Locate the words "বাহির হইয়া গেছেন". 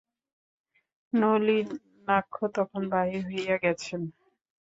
2.93-4.01